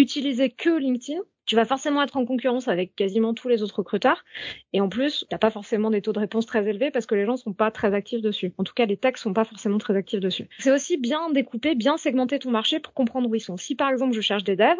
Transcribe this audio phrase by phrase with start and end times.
[0.00, 1.20] utiliser que LinkedIn,
[1.50, 4.24] tu vas forcément être en concurrence avec quasiment tous les autres recruteurs.
[4.72, 7.26] Et en plus, t'as pas forcément des taux de réponse très élevés parce que les
[7.26, 8.52] gens sont pas très actifs dessus.
[8.56, 10.46] En tout cas, les techs sont pas forcément très actifs dessus.
[10.60, 13.56] C'est aussi bien découper, bien segmenter ton marché pour comprendre où ils sont.
[13.56, 14.76] Si par exemple je cherche des devs,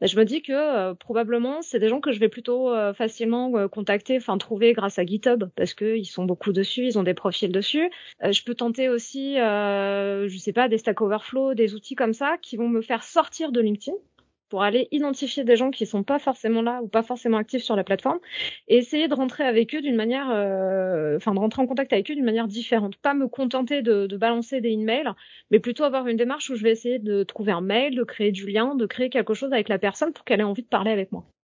[0.00, 2.94] bah, je me dis que euh, probablement c'est des gens que je vais plutôt euh,
[2.94, 7.00] facilement euh, contacter, enfin trouver grâce à GitHub parce que ils sont beaucoup dessus, ils
[7.00, 7.90] ont des profils dessus.
[8.22, 12.56] je peux tenter aussi, je sais pas, des Stack Overflow, des outils comme ça qui
[12.56, 13.96] vont me faire sortir de LinkedIn
[14.52, 17.74] pour aller identifier des gens qui sont pas forcément là ou pas forcément actifs sur
[17.74, 18.18] la plateforme
[18.68, 22.10] et essayer de rentrer avec eux d'une manière, euh, enfin de rentrer en contact avec
[22.10, 22.98] eux d'une manière différente.
[22.98, 25.08] Pas me contenter de, de balancer des emails,
[25.50, 28.30] mais plutôt avoir une démarche où je vais essayer de trouver un mail, de créer
[28.30, 30.90] du lien, de créer quelque chose avec la personne pour qu'elle ait envie de parler
[30.90, 31.24] avec moi.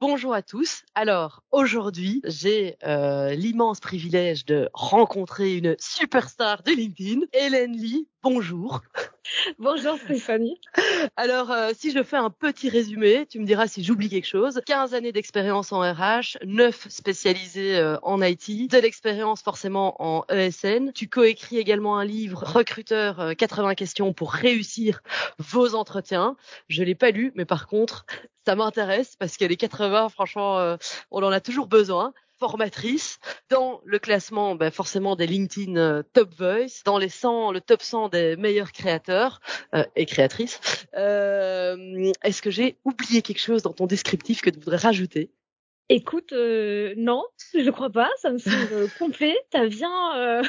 [0.00, 0.84] Bonjour à tous.
[0.94, 8.06] Alors aujourd'hui, j'ai euh, l'immense privilège de rencontrer une superstar de LinkedIn, Hélène Lee.
[8.24, 8.80] Bonjour.
[9.60, 10.60] Bonjour Stéphanie.
[11.16, 14.60] Alors, euh, si je fais un petit résumé, tu me diras si j'oublie quelque chose.
[14.66, 20.92] 15 années d'expérience en RH, 9 spécialisées euh, en IT, de l'expérience forcément en ESN.
[20.92, 25.00] Tu coécris également un livre, Recruteur 80 questions pour réussir
[25.38, 26.36] vos entretiens.
[26.66, 28.04] Je l'ai pas lu, mais par contre,
[28.48, 30.76] ça m'intéresse parce que les 80, franchement, euh,
[31.10, 33.18] on en a toujours besoin formatrice
[33.50, 37.82] dans le classement ben, forcément des LinkedIn euh, Top Voice, dans les 100, le top
[37.82, 39.40] 100 des meilleurs créateurs
[39.74, 40.60] euh, et créatrices.
[40.94, 45.30] Est-ce que j'ai oublié quelque chose dans ton descriptif que tu voudrais rajouter?
[45.88, 49.36] Écoute, non, je crois pas, ça me semble complet.
[49.50, 50.42] T'as bien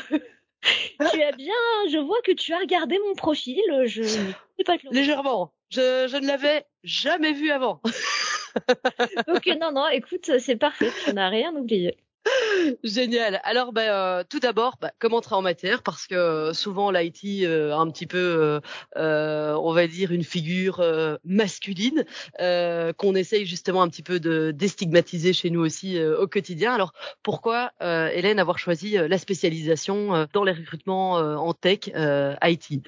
[1.11, 1.53] tu as bien,
[1.89, 3.61] je vois que tu as regardé mon profil.
[3.85, 4.01] Je
[4.65, 5.53] pas légèrement.
[5.69, 7.81] Je, je ne l'avais jamais vu avant.
[9.27, 10.93] Donc non, non, écoute, c'est parfait.
[11.03, 11.97] Tu n'as rien oublié.
[12.83, 13.39] Génial.
[13.43, 15.83] Alors, bah, tout d'abord, bah, comment en matière?
[15.83, 18.59] Parce que euh, souvent l'IT euh, un petit peu,
[18.95, 20.83] on va dire, une figure
[21.23, 22.05] masculine
[22.37, 26.73] qu'on essaye justement un petit peu de déstigmatiser chez nous aussi au quotidien.
[26.73, 26.93] Alors,
[27.23, 31.91] pourquoi, Hélène, avoir choisi la spécialisation dans les recrutements en tech
[32.43, 32.83] IT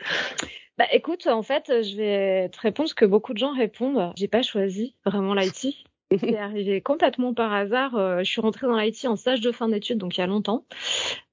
[0.77, 4.13] bah écoute, en fait, je vais te répondre ce que beaucoup de gens répondent.
[4.15, 5.75] J'ai pas choisi vraiment l'IT.
[6.19, 7.95] C'est arrivé complètement par hasard.
[7.95, 10.27] Euh, je suis rentrée dans l'IT en stage de fin d'études, donc il y a
[10.27, 10.65] longtemps.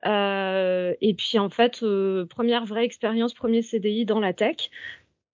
[0.07, 4.71] Euh, et puis en fait, euh, première vraie expérience, premier CDI dans la tech.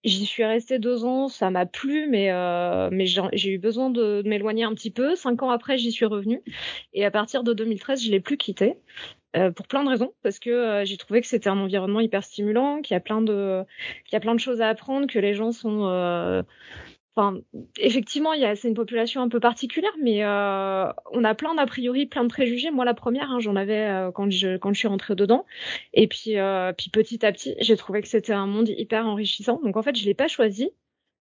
[0.04, 4.20] J'y suis restée deux ans, ça m'a plu, mais euh, mais j'ai eu besoin de,
[4.20, 5.16] de m'éloigner un petit peu.
[5.16, 6.42] Cinq ans après, j'y suis revenue,
[6.92, 8.76] et à partir de 2013, je l'ai plus quitté.
[9.36, 12.22] Euh, pour plein de raisons, parce que euh, j'ai trouvé que c'était un environnement hyper
[12.22, 13.64] stimulant, qu'il y a plein de,
[14.04, 16.42] qu'il y a plein de choses à apprendre, que les gens sont, euh,
[17.16, 17.38] Enfin,
[17.78, 21.54] effectivement, il y a, c'est une population un peu particulière, mais euh, on a plein
[21.54, 22.72] d'a priori, plein de préjugés.
[22.72, 25.46] Moi, la première, hein, j'en avais euh, quand je quand je suis rentrée dedans,
[25.92, 29.60] et puis euh, puis petit à petit, j'ai trouvé que c'était un monde hyper enrichissant.
[29.62, 30.72] Donc en fait, je l'ai pas choisi.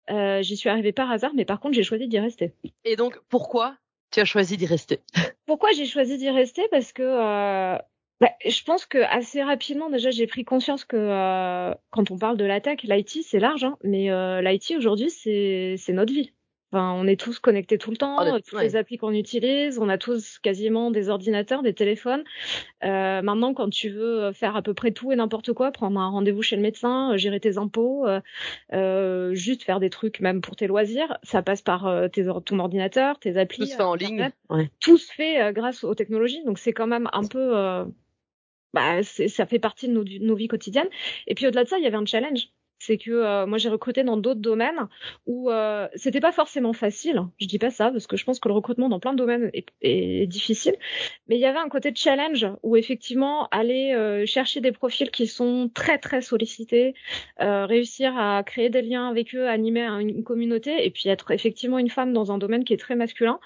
[0.09, 2.53] Euh, j'y suis arrivée par hasard, mais par contre, j'ai choisi d'y rester.
[2.85, 3.75] Et donc, pourquoi
[4.11, 4.99] tu as choisi d'y rester?
[5.45, 6.67] Pourquoi j'ai choisi d'y rester?
[6.71, 7.77] Parce que euh,
[8.21, 12.37] bah, je pense que assez rapidement déjà j'ai pris conscience que euh, quand on parle
[12.37, 16.31] de l'attaque, l'IT c'est large, hein, mais euh, l'IT aujourd'hui c'est c'est notre vie.
[16.73, 19.89] Enfin, on est tous connectés tout le temps, oh, toutes les applis qu'on utilise, on
[19.89, 22.23] a tous quasiment des ordinateurs, des téléphones.
[22.85, 26.07] Euh, maintenant, quand tu veux faire à peu près tout et n'importe quoi, prendre un
[26.07, 28.21] rendez-vous chez le médecin, euh, gérer tes impôts, euh,
[28.71, 32.59] euh, juste faire des trucs même pour tes loisirs, ça passe par euh, tes, ton
[32.59, 33.57] ordinateur, tes applis.
[33.57, 34.29] Tout se fait en ligne.
[34.49, 34.69] Ouais.
[34.79, 37.85] Tout se fait grâce aux technologies, donc c'est quand même un peu
[38.73, 40.89] bah, ça fait partie de nos, nos vies quotidiennes.
[41.27, 42.49] Et puis au-delà de ça, il y avait un challenge
[42.81, 44.87] c'est que euh, moi j'ai recruté dans d'autres domaines
[45.27, 47.21] où euh, c'était pas forcément facile.
[47.39, 49.51] Je dis pas ça parce que je pense que le recrutement dans plein de domaines
[49.53, 50.75] est, est difficile,
[51.27, 55.27] mais il y avait un côté challenge où effectivement aller euh, chercher des profils qui
[55.27, 56.95] sont très très sollicités,
[57.39, 61.77] euh, réussir à créer des liens avec eux, animer une communauté et puis être effectivement
[61.77, 63.39] une femme dans un domaine qui est très masculin,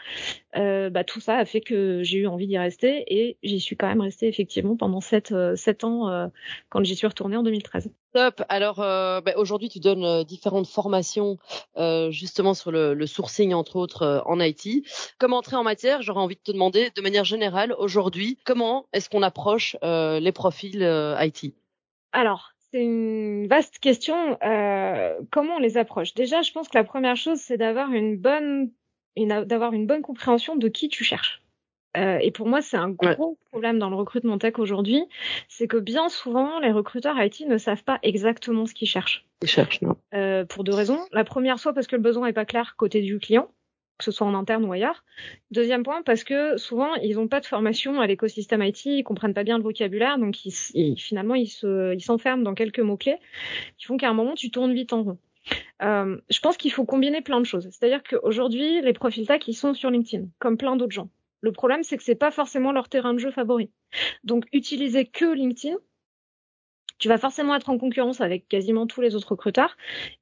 [0.55, 3.75] euh, bah tout ça a fait que j'ai eu envie d'y rester et j'y suis
[3.75, 6.29] quand même restée effectivement pendant sept sept ans
[6.69, 7.89] quand j'y suis retournée en 2013.
[8.15, 8.43] Top.
[8.47, 11.37] Alors euh, bah, aujourd'hui, tu donnes euh, différentes formations
[11.75, 14.87] euh, justement sur le, le, sourcing entre autres euh, en IT.
[15.17, 19.09] Comment entrer en matière J'aurais envie de te demander de manière générale aujourd'hui, comment est-ce
[19.09, 20.81] qu'on approche les profils
[21.19, 21.53] IT
[22.13, 24.37] Alors c'est une vaste question.
[24.43, 26.13] Euh, comment on les approche?
[26.13, 28.71] Déjà, je pense que la première chose, c'est d'avoir une bonne,
[29.17, 31.41] d'avoir une bonne compréhension de qui tu cherches.
[31.95, 35.03] Euh, et pour moi, c'est un gros problème dans le recrutement tech aujourd'hui,
[35.47, 39.25] c'est que bien souvent, les recruteurs IT ne savent pas exactement ce qu'ils cherchent.
[39.41, 39.95] Ils cherchent, non.
[40.13, 40.99] Euh, pour deux raisons.
[41.11, 43.49] La première, soit parce que le besoin n'est pas clair côté du client,
[43.97, 45.05] que ce soit en interne ou ailleurs.
[45.51, 49.33] Deuxième point, parce que souvent, ils n'ont pas de formation à l'écosystème IT, ils comprennent
[49.33, 51.49] pas bien le vocabulaire, donc ils, finalement, ils
[52.01, 53.17] s'enferment dans quelques mots-clés
[53.77, 55.17] qui font qu'à un moment, tu tournes vite en rond.
[55.81, 57.67] Euh, je pense qu'il faut combiner plein de choses.
[57.71, 61.09] C'est-à-dire qu'aujourd'hui, les profils tech, ils sont sur LinkedIn, comme plein d'autres gens.
[61.41, 63.69] Le problème, c'est que c'est pas forcément leur terrain de jeu favori.
[64.23, 65.75] Donc, utiliser que LinkedIn,
[66.97, 69.75] tu vas forcément être en concurrence avec quasiment tous les autres recruteurs.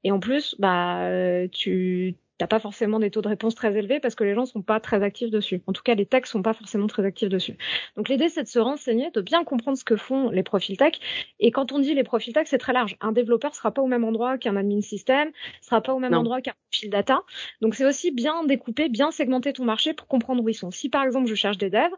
[0.03, 3.99] Et en plus, bah, euh, tu t'as pas forcément des taux de réponse très élevés
[3.99, 5.61] parce que les gens sont pas très actifs dessus.
[5.67, 7.57] En tout cas, les techs sont pas forcément très actifs dessus.
[7.95, 10.93] Donc l'idée, c'est de se renseigner, de bien comprendre ce que font les profils tech.
[11.39, 12.97] Et quand on dit les profils tech, c'est très large.
[13.01, 15.31] Un développeur sera pas au même endroit qu'un admin système,
[15.61, 17.23] sera pas au même endroit qu'un profil data.
[17.61, 20.71] Donc c'est aussi bien découper, bien segmenter ton marché pour comprendre où ils sont.
[20.71, 21.91] Si par exemple je cherche des devs,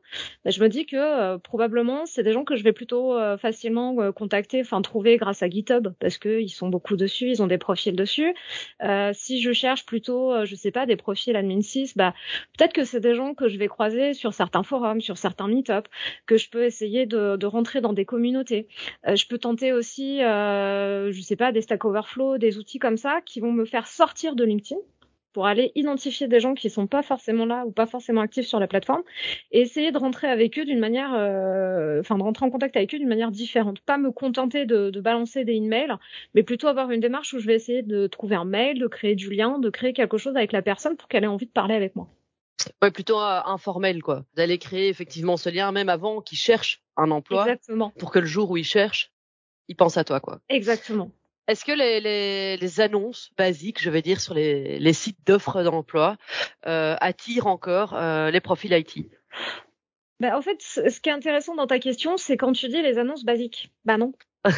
[0.43, 3.37] bah, je me dis que euh, probablement c'est des gens que je vais plutôt euh,
[3.37, 7.41] facilement euh, contacter, enfin trouver grâce à GitHub parce que ils sont beaucoup dessus, ils
[7.41, 8.33] ont des profils dessus.
[9.13, 12.13] si je cherche plutôt euh, je sais pas, des profils admin 6, bah
[12.57, 15.87] peut-être que c'est des gens que je vais croiser sur certains forums, sur certains meet-up,
[16.25, 18.67] que je peux essayer de, de rentrer dans des communautés.
[19.07, 22.97] Euh, je peux tenter aussi, euh, je sais pas, des Stack Overflow, des outils comme
[22.97, 24.79] ça qui vont me faire sortir de LinkedIn
[25.35, 28.57] pour aller identifier des gens qui sont pas forcément là ou pas forcément actifs sur
[28.57, 29.03] la plateforme
[29.51, 32.95] et essayer de rentrer avec eux d'une manière, euh, enfin de rentrer en contact avec
[32.95, 33.81] eux d'une manière différente.
[33.81, 35.93] Pas me contenter de, de, balancer des emails,
[36.35, 39.15] mais plutôt avoir une démarche où je vais essayer de trouver un mail, de créer
[39.15, 41.75] du lien, de créer quelque chose avec la personne pour qu'elle ait envie de parler
[41.75, 42.07] avec moi.
[42.81, 44.23] Ouais, plutôt euh, informel, quoi.
[44.35, 47.41] D'aller créer effectivement ce lien, même avant qu'il cherche un emploi.
[47.41, 47.91] Exactement.
[47.99, 49.11] Pour que le jour où il cherche,
[49.67, 50.39] il pense à toi, quoi.
[50.47, 51.11] Exactement.
[51.47, 55.63] Est-ce que les, les, les, annonces basiques, je vais dire, sur les, les sites d'offres
[55.63, 56.17] d'emploi
[56.65, 59.09] euh, attirent encore euh, les profils IT
[60.19, 62.97] bah, En fait, ce qui est intéressant dans ta question, c'est quand tu dis les
[62.97, 63.71] annonces basiques.
[63.85, 64.13] Bah non.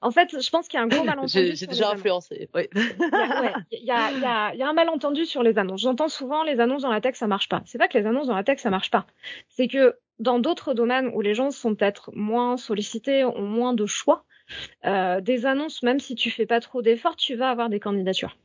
[0.00, 1.54] en fait, je pense qu'il y a un gros malentendu.
[1.54, 2.48] J'ai déjà influencé.
[2.54, 2.68] Oui.
[2.74, 5.82] Il y, a, y, a, y a un malentendu sur les annonces.
[5.82, 7.62] J'entends souvent les annonces dans la tech, ça marche pas.
[7.64, 9.06] C'est pas que les annonces dans la tech, ça marche pas.
[9.48, 13.86] C'est que dans d'autres domaines où les gens sont peut-être moins sollicités, ont moins de
[13.86, 14.24] choix,
[14.84, 18.36] euh, des annonces, même si tu fais pas trop d'efforts, tu vas avoir des candidatures.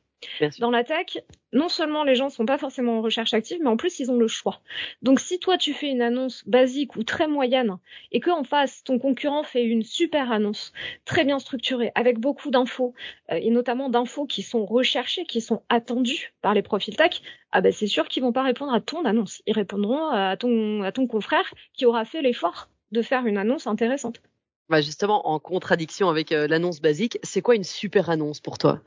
[0.59, 1.19] Dans la tech,
[1.53, 4.17] non seulement les gens sont pas forcément en recherche active, mais en plus ils ont
[4.17, 4.61] le choix.
[5.03, 7.77] Donc si toi tu fais une annonce basique ou très moyenne
[8.11, 10.73] et que en face ton concurrent fait une super annonce,
[11.05, 12.95] très bien structurée, avec beaucoup d'infos
[13.31, 17.21] euh, et notamment d'infos qui sont recherchées, qui sont attendues par les profils tech,
[17.51, 19.43] ah ben c'est sûr qu'ils vont pas répondre à ton annonce.
[19.45, 23.67] Ils répondront à ton à ton confrère qui aura fait l'effort de faire une annonce
[23.67, 24.21] intéressante
[24.69, 28.81] bah justement en contradiction avec euh, l'annonce basique, c'est quoi une super annonce pour toi?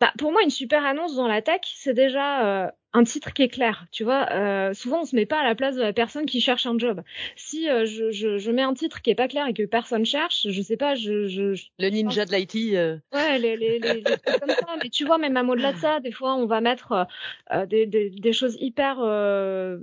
[0.00, 3.42] Bah, Pour moi, une super annonce dans la tech, c'est déjà euh, un titre qui
[3.42, 4.26] est clair, tu vois.
[4.32, 6.76] Euh, souvent, on se met pas à la place de la personne qui cherche un
[6.76, 7.02] job.
[7.36, 10.04] Si euh, je, je, je, mets un titre qui est pas clair et que personne
[10.04, 12.74] cherche, je sais pas, je, je le ninja de l'IT.
[12.74, 12.96] Euh...
[13.12, 14.76] Ouais, les, les, les, trucs comme ça.
[14.82, 17.04] Mais tu vois, même à au-delà de ça, des fois, on va mettre euh,
[17.52, 18.96] euh, des, des, des, choses hyper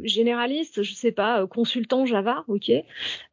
[0.04, 0.84] généralistes.
[0.84, 2.72] Je sais pas, consultant Java, ok.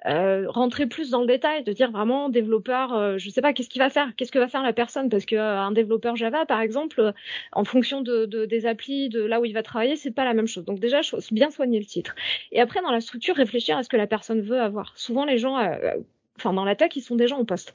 [0.05, 3.19] rentrer plus dans le détail, de dire vraiment développeur.
[3.19, 5.37] je sais pas, qu'est-ce qu'il va faire, qu'est-ce que va faire la personne, parce que
[5.37, 7.13] un développeur Java, par exemple,
[7.53, 10.35] en fonction de, de des applis, de là où il va travailler, c'est pas la
[10.35, 10.65] même chose.
[10.65, 11.01] Donc déjà,
[11.33, 12.15] bien soigner le titre.
[12.53, 14.97] Et après, dans la structure, réfléchir à ce que la personne veut avoir.
[14.97, 15.95] Souvent, les gens, euh, euh,
[16.39, 17.75] enfin dans l'attaque, ils sont déjà en poste.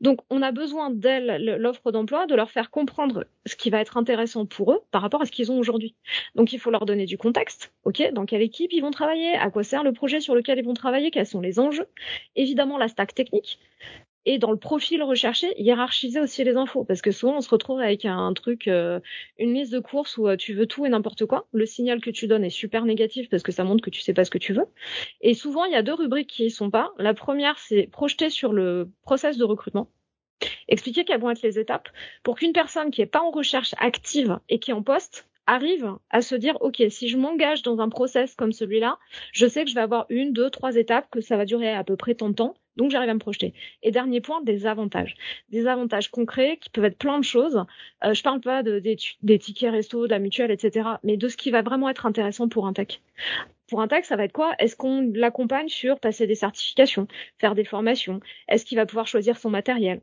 [0.00, 3.96] Donc on a besoin d'elle, l'offre d'emploi, de leur faire comprendre ce qui va être
[3.96, 5.94] intéressant pour eux par rapport à ce qu'ils ont aujourd'hui.
[6.34, 9.50] Donc il faut leur donner du contexte, ok, dans quelle équipe ils vont travailler, à
[9.50, 11.86] quoi sert le projet sur lequel ils vont travailler, quels sont les enjeux,
[12.36, 13.58] évidemment la stack technique,
[14.26, 17.80] et dans le profil recherché, hiérarchiser aussi les infos parce que souvent on se retrouve
[17.80, 19.00] avec un truc, euh,
[19.38, 21.46] une liste de courses où euh, tu veux tout et n'importe quoi.
[21.52, 24.12] Le signal que tu donnes est super négatif parce que ça montre que tu sais
[24.12, 24.66] pas ce que tu veux.
[25.20, 26.92] Et souvent il y a deux rubriques qui y sont pas.
[26.98, 29.90] La première c'est projeter sur le process de recrutement.
[30.68, 31.88] Expliquer quelles vont être les étapes
[32.22, 35.94] pour qu'une personne qui est pas en recherche active et qui est en poste arrive
[36.10, 38.98] à se dire ok si je m'engage dans un process comme celui-là
[39.32, 41.82] je sais que je vais avoir une deux trois étapes que ça va durer à
[41.82, 43.52] peu près tant de temps donc j'arrive à me projeter.
[43.82, 45.14] Et dernier point, des avantages.
[45.50, 47.62] Des avantages concrets qui peuvent être plein de choses.
[48.04, 50.88] Euh, je parle pas de, des, tickets resto, de la mutuelle, etc.
[51.04, 53.02] Mais de ce qui va vraiment être intéressant pour un tech.
[53.68, 54.54] Pour un tech, ça va être quoi?
[54.58, 57.06] Est-ce qu'on l'accompagne sur passer des certifications,
[57.36, 58.20] faire des formations?
[58.48, 60.00] Est-ce qu'il va pouvoir choisir son matériel?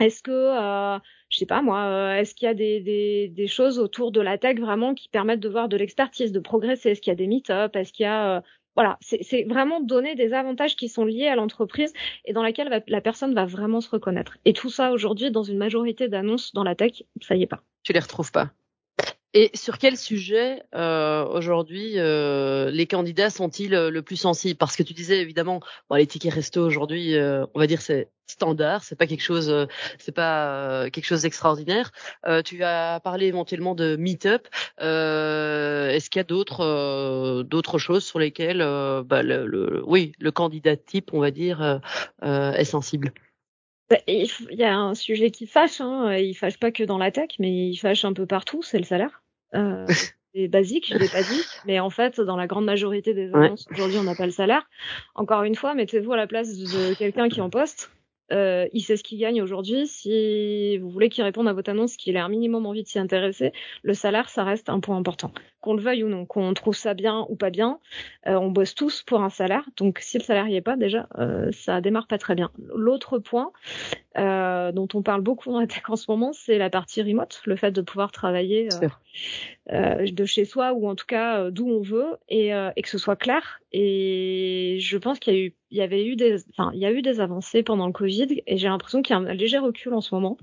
[0.00, 0.98] Est-ce que, euh,
[1.28, 4.58] je sais pas moi, euh, est-ce qu'il y a des, choses autour de la tech
[4.58, 6.90] vraiment qui permettent de voir de l'expertise, de progresser?
[6.90, 7.76] Est-ce qu'il y a des meet-up?
[7.76, 8.40] Est-ce qu'il y a, euh,
[8.76, 11.92] voilà, c'est vraiment donner des avantages qui sont liés à l'entreprise
[12.24, 14.38] et dans laquelle la personne va vraiment se reconnaître.
[14.44, 17.62] Et tout ça aujourd'hui, dans une majorité d'annonces dans la tech, ça y est pas.
[17.82, 18.50] Tu les retrouves pas.
[19.32, 24.58] Et sur quel sujet euh, aujourd'hui euh, les candidats sont-ils euh, le plus sensibles?
[24.58, 28.10] Parce que tu disais évidemment, bon, les tickets resto aujourd'hui, euh, on va dire c'est
[28.26, 29.66] standard, c'est pas quelque chose, euh,
[29.98, 31.92] c'est pas quelque chose d'extraordinaire.
[32.44, 34.48] tu as parlé éventuellement de Meetup.
[34.78, 38.64] Est-ce qu'il y a d'autres d'autres choses sur lesquelles,
[39.04, 41.80] bah, le, le, oui, le candidat type, on va dire,
[42.22, 43.12] est sensible?
[43.90, 46.16] Bah, il y a un sujet qui fâche, hein.
[46.16, 48.84] il fâche pas que dans la tech, mais il fâche un peu partout, c'est le
[48.84, 49.19] salaire.
[49.54, 49.86] Euh,
[50.34, 53.66] c'est basique, je l'ai pas dit, mais en fait, dans la grande majorité des annonces,
[53.70, 54.68] aujourd'hui, on n'a pas le salaire.
[55.14, 57.90] Encore une fois, mettez-vous à la place de quelqu'un qui en poste.
[58.32, 59.86] Euh, il sait ce qu'il gagne aujourd'hui.
[59.86, 62.98] Si vous voulez qu'il réponde à votre annonce, qu'il ait un minimum envie de s'y
[62.98, 65.32] intéresser, le salaire, ça reste un point important.
[65.60, 67.80] Qu'on le veuille ou non, qu'on trouve ça bien ou pas bien,
[68.26, 69.68] euh, on bosse tous pour un salaire.
[69.76, 72.50] Donc si le salaire y est pas, déjà, euh, ça démarre pas très bien.
[72.74, 73.52] L'autre point
[74.18, 77.42] euh, dont on parle beaucoup dans la tech en ce moment, c'est la partie remote,
[77.44, 78.88] le fait de pouvoir travailler euh,
[79.72, 82.98] euh, de chez soi ou en tout cas d'où on veut et, et, que ce
[82.98, 83.59] soit clair.
[83.72, 86.86] Et je pense qu'il y a eu, il y avait eu des, enfin, il y
[86.86, 89.58] a eu des avancées pendant le Covid et j'ai l'impression qu'il y a un léger
[89.58, 90.36] recul en ce moment.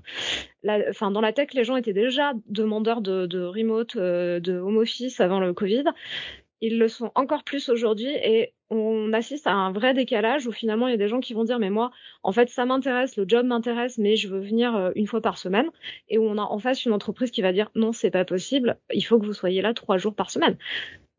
[0.62, 4.78] La, enfin, dans la tech, les gens étaient déjà demandeurs de, de remote, de home
[4.78, 5.84] office avant le Covid
[6.60, 10.88] ils le sont encore plus aujourd'hui et on assiste à un vrai décalage où finalement
[10.88, 11.90] il y a des gens qui vont dire mais moi
[12.22, 15.38] en fait ça m'intéresse, le job m'intéresse mais je veux venir euh, une fois par
[15.38, 15.70] semaine
[16.08, 18.78] et où on a en face une entreprise qui va dire non c'est pas possible,
[18.92, 20.58] il faut que vous soyez là trois jours par semaine.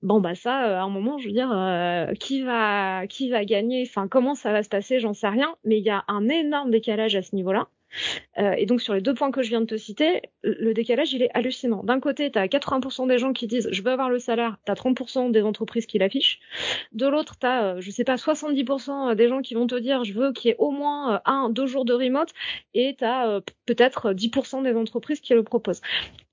[0.01, 3.43] Bon bah ça euh, à un moment je veux dire euh, qui va qui va
[3.45, 4.99] gagner, enfin comment ça va se passer?
[4.99, 7.67] J'en sais rien mais il y a un énorme décalage à ce niveau-là
[8.37, 11.13] euh, et donc sur les deux points que je viens de te citer, le décalage
[11.13, 11.83] il est hallucinant.
[11.83, 14.71] D'un côté, tu as 80% des gens qui disent je veux avoir le salaire, tu
[14.71, 16.39] as 30% des entreprises qui l'affichent.
[16.91, 20.03] De l'autre, tu as euh, je sais pas 70% des gens qui vont te dire
[20.03, 22.29] je veux qu'il y ait au moins euh, un deux jours de remote
[22.73, 25.81] et tu as peut-être 10% des entreprises qui le proposent.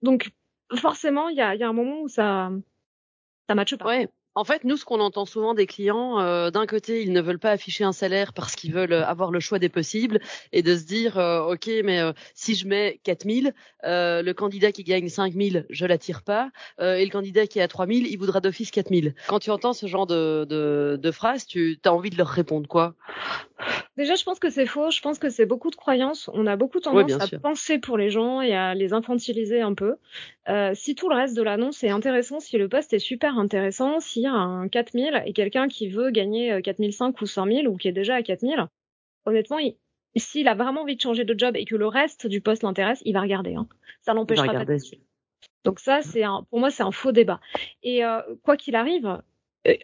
[0.03, 0.31] Donc
[0.75, 2.51] forcément, il y a, y a un moment où ça
[3.49, 3.87] ça pas.
[3.87, 4.09] Ouais.
[4.37, 7.39] En fait, nous, ce qu'on entend souvent des clients, euh, d'un côté, ils ne veulent
[7.39, 10.21] pas afficher un salaire parce qu'ils veulent euh, avoir le choix des possibles
[10.53, 12.03] et de se dire, euh, ok, mais
[12.35, 17.47] si je mets 4000, le candidat qui gagne 5000, je l'attire pas, et le candidat
[17.47, 19.15] qui est à 3000, il voudra d'office 4000.
[19.27, 22.69] Quand tu entends ce genre de, de, de phrases, tu as envie de leur répondre
[22.69, 22.95] quoi?
[23.97, 24.91] Déjà, je pense que c'est faux.
[24.91, 26.29] Je pense que c'est beaucoup de croyances.
[26.35, 29.97] On a beaucoup tendance à penser pour les gens et à les infantiliser un peu.
[30.49, 33.99] Euh, si tout le reste de l'annonce est intéressant, si le poste est super intéressant,
[34.01, 37.77] s'il y a un 4000 et quelqu'un qui veut gagner 4005 euh, ou 5000 ou
[37.77, 38.67] qui est déjà à 4000,
[39.25, 39.59] honnêtement,
[40.15, 43.03] s'il a vraiment envie de changer de job et que le reste du poste l'intéresse,
[43.07, 43.55] il va regarder.
[43.55, 43.67] Hein.
[44.03, 44.79] Ça l'empêchera pas de
[45.65, 47.41] Donc ça, c'est un, pour moi, c'est un faux débat.
[47.83, 49.23] Et euh, quoi qu'il arrive,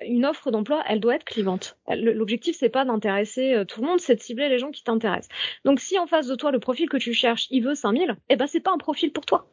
[0.06, 1.78] une offre d'emploi, elle doit être clivante.
[1.88, 5.28] L'objectif, c'est pas d'intéresser euh, tout le monde, c'est de cibler les gens qui t'intéressent.
[5.64, 8.36] Donc, si en face de toi, le profil que tu cherches, il veut 5000, eh
[8.36, 9.48] ben, c'est pas un profil pour toi.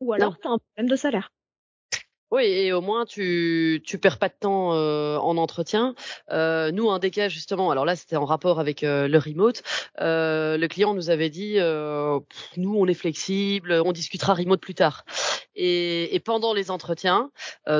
[0.00, 1.32] Ou alors, tu as un problème de salaire.
[2.32, 5.94] Oui, et au moins tu tu perds pas de temps euh, en entretien.
[6.30, 9.62] Euh, nous, un des cas justement, alors là c'était en rapport avec euh, le remote.
[9.98, 11.58] le client nous avait dit,
[12.56, 15.04] nous on est flexible, on discutera remote plus tard.
[15.54, 17.30] Et, et pendant les entretiens,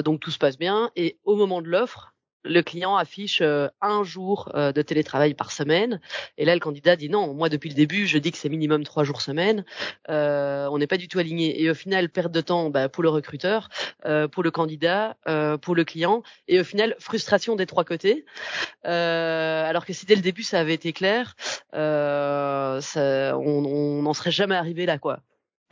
[0.04, 0.90] donc tout se passe bien.
[0.96, 2.12] Et au moment de l'offre,
[2.44, 6.00] le client affiche euh, un jour euh, de télétravail par semaine.
[6.38, 8.84] Et là, le candidat dit non, moi depuis le début, je dis que c'est minimum
[8.84, 9.64] trois jours semaine.
[10.08, 11.62] Euh, on n'est pas du tout aligné.
[11.62, 13.68] Et au final, perte de temps bah, pour le recruteur,
[14.32, 15.16] pour le candidat,
[15.60, 16.22] pour le client.
[16.48, 18.24] Et au final, frustration des trois côtés.
[18.82, 21.36] alors que si dès le début ça avait été clair,
[21.72, 25.20] ça, on n'en serait jamais arrivé là, quoi.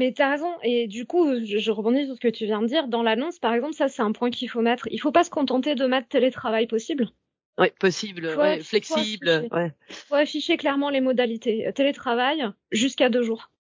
[0.01, 0.51] Mais t'as raison.
[0.63, 2.89] Et du coup, je, rebondis sur ce que tu viens de dire.
[2.89, 4.89] Dans l'annonce, par exemple, ça, c'est un point qu'il faut mettre.
[4.91, 7.11] Il faut pas se contenter de mettre télétravail possible.
[7.59, 9.47] Oui, possible, ouais, flexible.
[9.51, 9.73] Faut ouais.
[9.89, 11.71] faut afficher clairement les modalités.
[11.75, 13.51] Télétravail jusqu'à deux jours.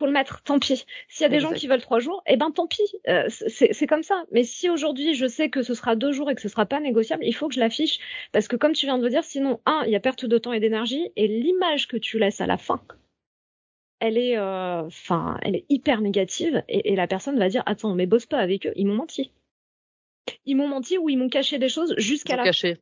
[0.00, 0.84] Faut le mettre, tant pis.
[1.06, 2.82] S'il y a des gens qui veulent trois jours, eh ben tant pis.
[3.06, 4.24] Euh, c'est comme ça.
[4.32, 6.80] Mais si aujourd'hui je sais que ce sera deux jours et que ce sera pas
[6.80, 8.00] négociable, il faut que je l'affiche
[8.32, 10.38] parce que comme tu viens de le dire, sinon un, il y a perte de
[10.38, 12.82] temps et d'énergie et l'image que tu laisses à la fin
[14.00, 18.06] elle est, euh, enfin, elle est hyper négative et, la personne va dire attends, mais
[18.06, 19.32] bosse pas avec eux, ils m'ont menti.
[20.44, 22.44] Ils m'ont menti ou ils m'ont caché des choses jusqu'à la.
[22.44, 22.78] Caché.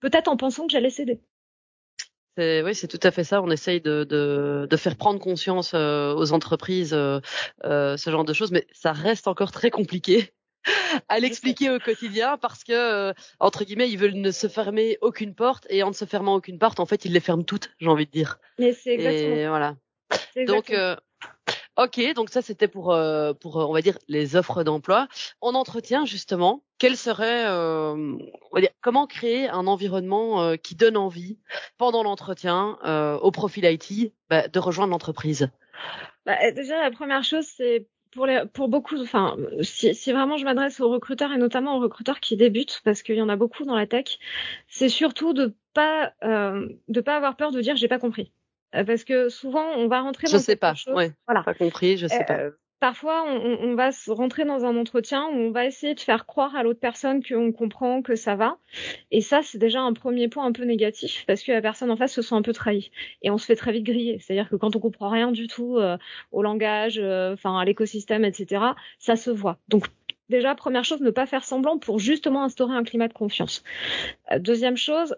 [0.00, 1.20] Peut-être en pensant que j'allais céder.
[2.38, 3.42] Oui, c'est tout à fait ça.
[3.42, 7.20] On essaye de, de, de faire prendre conscience euh, aux entreprises euh,
[7.62, 10.32] ce genre de choses, mais ça reste encore très compliqué
[11.08, 15.66] à l'expliquer au quotidien parce que entre guillemets ils veulent ne se fermer aucune porte
[15.70, 18.06] et en ne se fermant aucune porte en fait ils les ferment toutes j'ai envie
[18.06, 19.76] de dire mais c'est exactement et voilà
[20.46, 20.96] donc, euh,
[21.78, 25.08] Ok, donc ça c'était pour euh, pour on va dire les offres d'emploi.
[25.40, 30.74] En entretien justement, quel serait euh, on va dire comment créer un environnement euh, qui
[30.74, 31.38] donne envie
[31.78, 32.76] pendant l'entretien
[33.22, 35.48] au profil IT bah, de rejoindre l'entreprise?
[36.26, 40.44] Bah, déjà la première chose c'est pour, les, pour beaucoup, enfin, si, si vraiment je
[40.44, 43.64] m'adresse aux recruteurs et notamment aux recruteurs qui débutent, parce qu'il y en a beaucoup
[43.64, 44.18] dans la tech,
[44.68, 48.41] c'est surtout de pas euh, de pas avoir peur de dire j'ai pas compris, euh,
[48.72, 51.96] parce que souvent on va rentrer dans je sais pas, chose, ouais, voilà, pas compris,
[51.96, 55.66] je sais euh, pas parfois on, on, va rentrer dans un entretien où on va
[55.66, 58.58] essayer de faire croire à l'autre personne qu'on comprend, que ça va.
[59.12, 61.96] Et ça, c'est déjà un premier point un peu négatif parce que la personne en
[61.96, 62.90] face se sent un peu trahie.
[63.22, 64.18] Et on se fait très vite griller.
[64.18, 65.96] C'est-à-dire que quand on comprend rien du tout euh,
[66.32, 68.64] au langage, euh, enfin à l'écosystème, etc.,
[68.98, 69.58] ça se voit.
[69.68, 69.86] Donc
[70.28, 73.62] déjà, première chose, ne pas faire semblant pour justement instaurer un climat de confiance.
[74.32, 75.14] Euh, deuxième chose,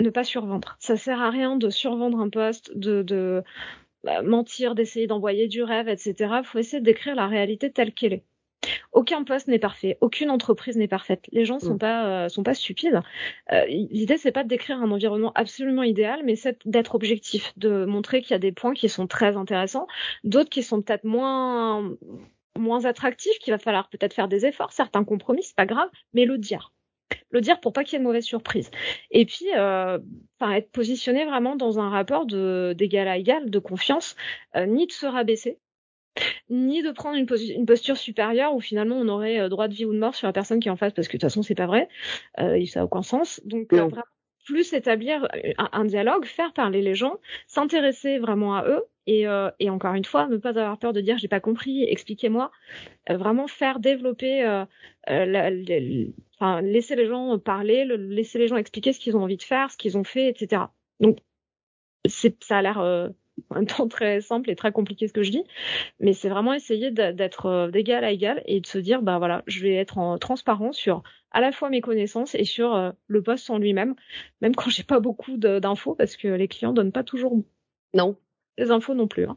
[0.00, 0.76] ne pas survendre.
[0.80, 3.42] Ça sert à rien de survendre un poste, de, de
[4.02, 6.14] bah, mentir, d'essayer d'envoyer du rêve, etc.
[6.38, 8.24] Il faut essayer de décrire la réalité telle qu'elle est.
[8.92, 11.26] Aucun poste n'est parfait, aucune entreprise n'est parfaite.
[11.32, 11.78] Les gens sont mm.
[11.78, 13.00] pas euh, sont pas stupides.
[13.52, 17.84] Euh, L'idée c'est pas de décrire un environnement absolument idéal, mais c'est d'être objectif, de
[17.84, 19.86] montrer qu'il y a des points qui sont très intéressants,
[20.22, 21.94] d'autres qui sont peut-être moins
[22.56, 26.24] moins attractifs, qu'il va falloir peut-être faire des efforts, certains compromis, c'est pas grave, mais
[26.24, 26.72] le dire
[27.30, 28.70] le dire pour pas qu'il y ait de mauvaise surprise.
[29.10, 29.98] Et puis, euh,
[30.52, 34.16] être positionné vraiment dans un rapport de d'égal à égal, de confiance,
[34.56, 35.58] euh, ni de se rabaisser,
[36.50, 39.84] ni de prendre une, une, posture supérieure où finalement on aurait euh, droit de vie
[39.84, 41.42] ou de mort sur la personne qui est en face, parce que de toute façon
[41.42, 41.88] c'est pas vrai,
[42.40, 43.40] euh, ça n'a aucun sens.
[43.44, 44.02] Donc euh, vraiment
[44.44, 45.26] plus établir
[45.58, 48.84] un, un, dialogue, faire parler les gens, s'intéresser vraiment à eux.
[49.06, 51.84] Et, euh, et, encore une fois, ne pas avoir peur de dire j'ai pas compris,
[51.84, 52.50] expliquez-moi.
[53.08, 54.42] vraiment faire développer
[55.06, 55.50] la,
[56.38, 59.42] enfin, laisser les gens parler, le, laisser les gens expliquer ce qu'ils ont envie de
[59.42, 60.62] faire, ce qu'ils ont fait, etc.
[61.00, 61.18] Donc,
[62.06, 63.12] ça a l'air
[63.52, 65.44] euh, un temps très simple et très compliqué ce que je dis,
[66.00, 69.42] mais c'est vraiment essayer d'être euh, d'égal à égal et de se dire, bah voilà,
[69.46, 73.22] je vais être en transparent sur à la fois mes connaissances et sur euh, le
[73.22, 73.94] poste en lui-même,
[74.40, 77.42] même quand j'ai pas beaucoup d'infos parce que les clients donnent pas toujours
[77.94, 78.16] non
[78.56, 79.26] les infos non plus.
[79.26, 79.36] Hein.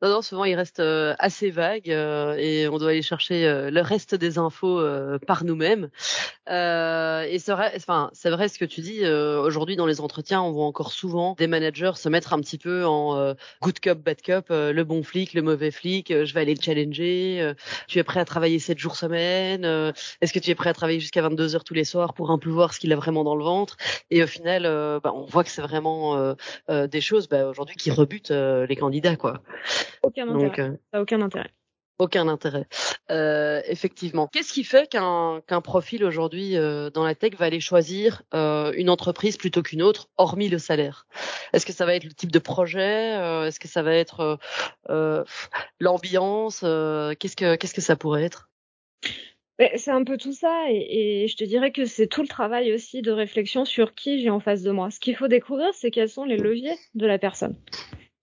[0.00, 3.68] Non, non, souvent il reste euh, assez vague euh, et on doit aller chercher euh,
[3.68, 4.80] le reste des infos
[5.26, 5.90] par nous-mêmes.
[6.46, 9.04] et c'est vrai, enfin, c'est vrai ce que tu dis.
[9.04, 12.86] Aujourd'hui, dans les entretiens, on voit encore souvent des managers se mettre un petit peu
[12.86, 16.08] en good cop, bad cop, le bon flic, le mauvais flic.
[16.10, 17.52] je vais aller le challenger.
[17.88, 19.64] tu es prêt à travailler 7 jours semaine
[20.20, 22.38] Est-ce que tu es prêt à travailler jusqu'à 22 heures tous les soirs pour un
[22.38, 23.76] peu voir ce qu'il a vraiment dans le ventre?
[24.10, 24.62] Et au final,
[25.02, 26.34] bah, on voit que c'est vraiment
[26.68, 29.42] des choses bah, aujourd'hui qui rebutent les candidats, quoi.
[30.02, 30.70] Aucun intérêt.
[30.70, 31.50] Euh, ça aucun intérêt.
[31.98, 32.66] Aucun intérêt.
[33.10, 34.28] Euh, effectivement.
[34.28, 38.72] Qu'est-ce qui fait qu'un qu'un profil aujourd'hui euh, dans la tech va aller choisir euh,
[38.76, 41.08] une entreprise plutôt qu'une autre, hormis le salaire?
[41.52, 43.14] Est-ce que ça va être le type de projet
[43.46, 44.38] Est-ce que ça va être
[45.80, 48.48] l'ambiance Qu'est-ce que qu'est-ce que ça pourrait être?
[49.74, 52.72] C'est un peu tout ça et, et je te dirais que c'est tout le travail
[52.72, 54.92] aussi de réflexion sur qui j'ai en face de moi.
[54.92, 57.56] Ce qu'il faut découvrir, c'est quels sont les leviers de la personne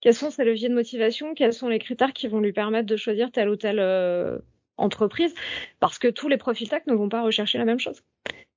[0.00, 2.96] quels sont ses leviers de motivation, quels sont les critères qui vont lui permettre de
[2.96, 4.38] choisir telle ou telle euh,
[4.76, 5.34] entreprise,
[5.80, 8.02] parce que tous les profils tech ne vont pas rechercher la même chose.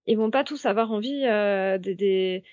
[0.06, 2.43] Ils vont pas tous avoir envie euh, des, des,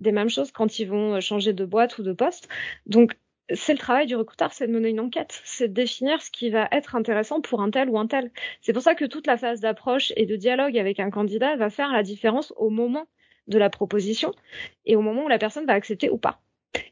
[0.00, 2.48] des, mêmes choses quand ils vont changer de boîte ou de poste.
[2.86, 3.14] Donc
[3.52, 6.50] c'est le travail du recruteur, c'est de mener une enquête, c'est de définir ce qui
[6.50, 8.30] va être intéressant pour un tel ou un tel.
[8.62, 11.70] C'est pour ça que toute la phase d'approche et de dialogue avec un candidat va
[11.70, 13.06] faire la différence au moment
[13.46, 14.32] de la proposition
[14.86, 16.40] et au moment où la personne va accepter ou pas.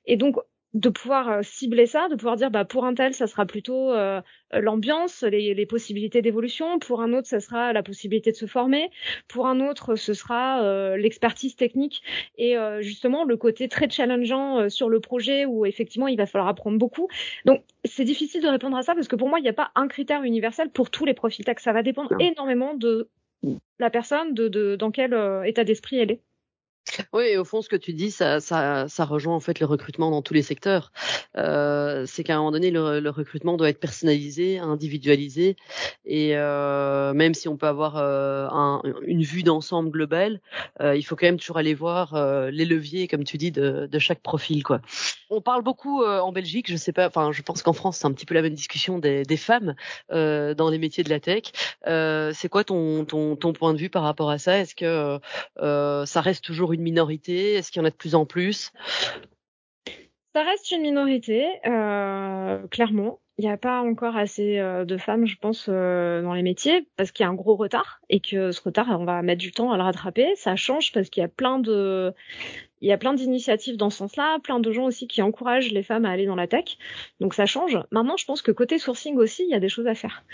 [0.05, 0.37] Et donc,
[0.75, 3.93] de pouvoir euh, cibler ça, de pouvoir dire bah pour un tel ça sera plutôt
[3.93, 4.21] euh,
[4.53, 8.91] l'ambiance, les, les, possibilités d'évolution, pour un autre ça sera la possibilité de se former,
[9.29, 12.03] pour un autre ce sera euh, l'expertise technique.
[12.39, 16.79] Et justement le côté très challengeant sur le projet où effectivement il va falloir apprendre
[16.79, 17.09] beaucoup.
[17.45, 19.71] Donc c'est difficile de répondre à ça parce que pour moi il n'y a pas
[19.75, 21.45] un critère universel pour tous les profils.
[21.45, 23.09] Tech, ça va dépendre énormément de
[23.79, 26.21] la personne, de, de dans quel état d'esprit elle est.
[27.13, 30.11] Oui, au fond, ce que tu dis, ça, ça, ça rejoint en fait le recrutement
[30.11, 30.93] dans tous les secteurs.
[31.37, 35.57] Euh, c'est qu'à un moment donné, le, le, recrutement doit être personnalisé, individualisé,
[36.05, 40.41] et euh, même si on peut avoir euh, un, une vue d'ensemble globale,
[40.81, 43.87] euh, il faut quand même toujours aller voir euh, les leviers, comme tu dis, de,
[43.91, 44.63] de, chaque profil.
[44.63, 44.81] Quoi.
[45.31, 48.07] On parle beaucoup euh, en Belgique, je sais pas, enfin, je pense qu'en France, c'est
[48.07, 49.75] un petit peu la même discussion des, des femmes
[50.11, 51.45] dans les métiers de la tech.
[51.87, 54.59] c'est quoi ton, ton, ton point de vue par rapport à ça?
[54.59, 55.19] Est-ce que
[56.07, 57.55] ça reste toujours une minorité?
[57.55, 58.73] Est-ce qu'il y en a de plus en plus?
[60.35, 63.21] Ça reste une minorité, euh, clairement.
[63.39, 66.87] Il n'y a pas encore assez euh, de femmes, je pense, euh, dans les métiers,
[66.97, 69.53] parce qu'il y a un gros retard et que ce retard, on va mettre du
[69.53, 70.35] temps à le rattraper.
[70.37, 72.15] Ça change parce qu'il y a plein de
[72.83, 75.85] Il y a plein d'initiatives dans ce sens-là, plein de gens aussi qui encouragent les
[75.85, 76.77] femmes à aller dans la tech.
[77.21, 77.79] Donc ça change.
[77.93, 80.25] Maintenant, je pense que côté sourcing aussi, il y a des choses à faire.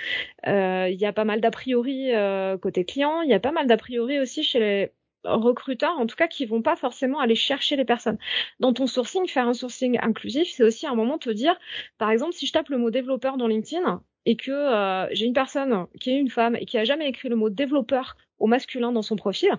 [0.46, 3.52] Euh, il y a pas mal d'a priori euh, côté client, il y a pas
[3.52, 4.92] mal d'a priori aussi chez les
[5.36, 8.18] recruteurs, en tout cas, qui vont pas forcément aller chercher les personnes.
[8.60, 11.56] Dans ton sourcing, faire un sourcing inclusif, c'est aussi un moment te dire,
[11.98, 15.32] par exemple, si je tape le mot développeur dans LinkedIn et que euh, j'ai une
[15.32, 18.92] personne qui est une femme et qui a jamais écrit le mot développeur au masculin
[18.92, 19.50] dans son profil,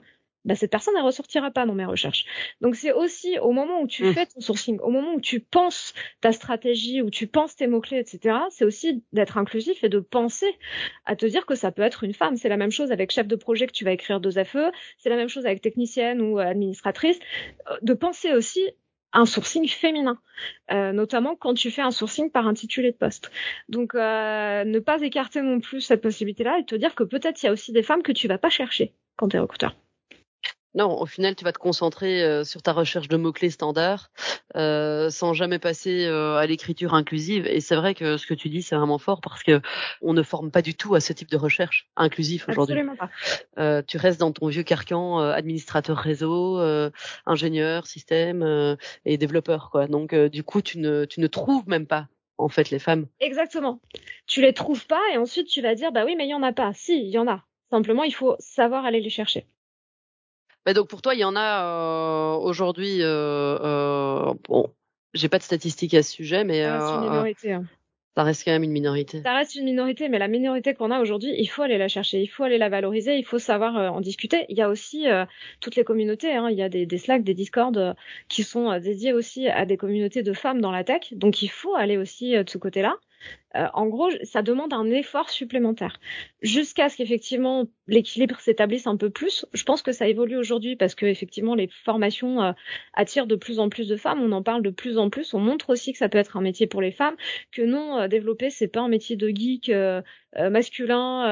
[0.45, 2.25] bah, cette personne ne ressortira pas dans mes recherches.
[2.61, 4.13] Donc c'est aussi au moment où tu mmh.
[4.13, 7.99] fais ton sourcing, au moment où tu penses ta stratégie, où tu penses tes mots-clés,
[7.99, 10.57] etc., c'est aussi d'être inclusif et de penser
[11.05, 12.37] à te dire que ça peut être une femme.
[12.37, 15.09] C'est la même chose avec chef de projet que tu vas écrire deux FE, c'est
[15.09, 17.19] la même chose avec technicienne ou administratrice,
[17.69, 18.61] euh, de penser aussi
[19.11, 20.19] un sourcing féminin,
[20.71, 23.31] euh, notamment quand tu fais un sourcing par intitulé de poste.
[23.67, 27.47] Donc euh, ne pas écarter non plus cette possibilité-là et te dire que peut-être il
[27.47, 29.75] y a aussi des femmes que tu vas pas chercher quand tu es recruteur.
[30.75, 34.11] Non, au final, tu vas te concentrer euh, sur ta recherche de mots-clés standards
[34.55, 37.47] euh, sans jamais passer euh, à l'écriture inclusive.
[37.47, 39.61] Et c'est vrai que ce que tu dis, c'est vraiment fort parce que
[40.01, 42.79] on ne forme pas du tout à ce type de recherche inclusif aujourd'hui.
[43.57, 46.59] Euh, tu restes dans ton vieux carcan euh, administrateur réseau,
[47.25, 49.69] ingénieur, système et développeur.
[49.71, 49.87] quoi.
[49.87, 53.07] Donc, du coup, tu ne, tu ne trouves même pas en fait les femmes.
[53.19, 53.81] Exactement.
[54.27, 56.43] Tu les trouves pas et ensuite tu vas dire bah oui mais il y en
[56.43, 56.71] a pas.
[56.73, 57.43] Si, il y en a.
[57.69, 59.45] Simplement, il faut savoir aller les chercher.
[60.65, 63.01] Mais donc pour toi, il y en a euh, aujourd'hui.
[63.01, 64.71] Euh, euh, bon,
[65.13, 67.53] j'ai pas de statistiques à ce sujet, mais ça reste une euh, minorité.
[67.53, 67.65] Hein.
[68.17, 69.21] Ça reste quand même une minorité.
[69.21, 72.21] Ça reste une minorité, mais la minorité qu'on a aujourd'hui, il faut aller la chercher,
[72.21, 74.45] il faut aller la valoriser, il faut savoir en discuter.
[74.49, 75.05] Il y a aussi
[75.61, 76.49] toutes les communautés, hein.
[76.49, 77.95] il y a des, des Slack, des Discord
[78.27, 81.75] qui sont dédiés aussi à des communautés de femmes dans la tech, donc il faut
[81.75, 82.97] aller aussi de ce côté-là.
[83.55, 85.99] Euh, en gros, ça demande un effort supplémentaire.
[86.41, 89.45] Jusqu'à ce qu'effectivement l'équilibre s'établisse un peu plus.
[89.53, 92.51] Je pense que ça évolue aujourd'hui parce que effectivement les formations euh,
[92.93, 94.21] attirent de plus en plus de femmes.
[94.21, 95.33] On en parle de plus en plus.
[95.33, 97.15] On montre aussi que ça peut être un métier pour les femmes.
[97.51, 99.71] Que non, euh, développer c'est pas un métier de geek
[100.35, 101.23] masculin,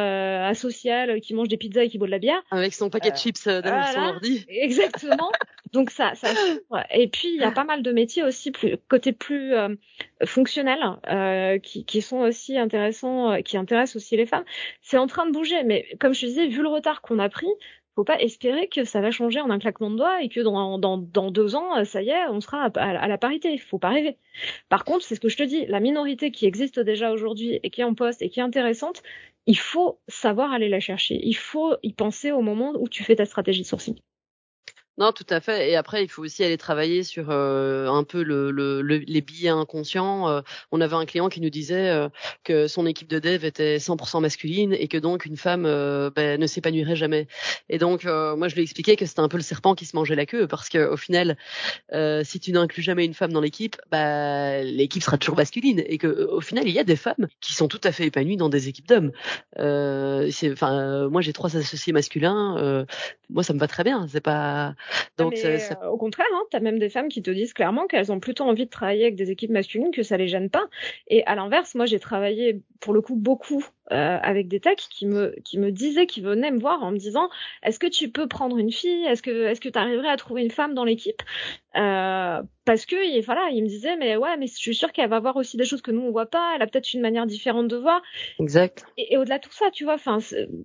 [0.48, 2.42] asocial, qui mange des pizzas et qui boit de la bière.
[2.50, 4.44] Avec son paquet de chips derrière son ordi.
[4.50, 5.32] Exactement.
[5.74, 6.30] Donc ça, ça.
[6.92, 9.54] Et puis il y a pas mal de métiers aussi plus côté plus
[10.26, 10.80] fonctionnel
[11.64, 14.46] qui qui, sont aussi intéressants, euh, qui intéressent aussi les femmes.
[14.82, 17.48] C'est en train de bouger, mais comme je disais, vu le retard qu'on a pris,
[17.96, 20.78] faut pas espérer que ça va changer en un claquement de doigts et que dans,
[20.78, 23.58] dans, dans deux ans, ça y est, on sera à, la parité.
[23.58, 24.18] Faut pas rêver.
[24.70, 27.72] Par contre, c'est ce que je te dis, la minorité qui existe déjà aujourd'hui et
[27.72, 29.02] qui est en poste et qui est intéressante,
[29.48, 31.20] il faut savoir aller la chercher.
[31.24, 33.96] Il faut y penser au moment où tu fais ta stratégie de sourcing.
[34.98, 35.70] Non, tout à fait.
[35.70, 39.50] Et après, il faut aussi aller travailler sur euh, un peu le, le, les billets
[39.50, 40.28] inconscients.
[40.28, 42.10] Euh, on avait un client qui nous disait euh,
[42.44, 45.64] que son équipe de dev était 100% masculine et que donc une femme
[46.16, 47.28] ben, ne s'épanouirait jamais.
[47.70, 49.96] Et donc, moi, je lui ai expliqué que c'était un peu le serpent qui se
[49.96, 51.38] mangeait la queue parce que au final,
[52.24, 56.08] si tu n'inclus jamais une femme dans l'équipe, bah, l'équipe sera toujours masculine et que
[56.08, 58.68] au final, il y a des femmes qui sont tout à fait épanouies dans des
[58.68, 59.12] équipes d'hommes.
[59.58, 62.86] Enfin, moi, j'ai trois associés masculins.
[63.30, 64.08] moi, ça me va très bien.
[64.10, 64.74] C'est pas
[65.18, 68.12] donc, euh, au contraire, hein, tu as même des femmes qui te disent clairement qu'elles
[68.12, 70.68] ont plutôt envie de travailler avec des équipes masculines, que ça les gêne pas.
[71.08, 75.06] Et à l'inverse, moi, j'ai travaillé pour le coup beaucoup euh, avec des techs qui
[75.06, 77.30] me qui me disaient, qui venaient me voir en me disant,
[77.64, 79.06] est-ce que tu peux prendre une fille?
[79.06, 81.22] Est-ce que est-ce que tu arriverais à trouver une femme dans l'équipe?
[81.76, 85.20] Euh, Parce que voilà, ils me disaient, mais ouais, mais je suis sûre qu'elle va
[85.20, 86.54] voir aussi des choses que nous on voit pas.
[86.56, 88.02] Elle a peut-être une manière différente de voir.
[88.40, 88.86] Exact.
[88.98, 90.20] Et, au-delà de tout ça, tu vois, enfin,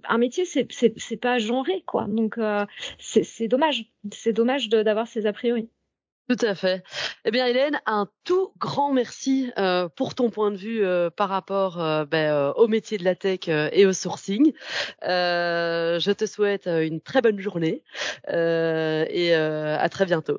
[0.08, 2.06] un métier, c'est c'est c'est pas genré quoi.
[2.08, 2.66] Donc euh,
[2.98, 3.84] c'est c'est dommage.
[4.12, 5.68] C'est dommage d'avoir ces a priori.
[6.28, 6.82] Tout à fait.
[7.24, 11.28] Eh bien, Hélène, un tout grand merci euh, pour ton point de vue euh, par
[11.28, 14.52] rapport euh, ben, au métier de la tech et au sourcing.
[15.02, 17.82] je te souhaite une très bonne journée
[18.28, 20.38] et à très bientôt.